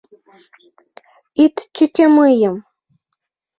Ит 1.43 1.55
тӱкӧ 1.73 2.05
мыйым! 2.15 2.55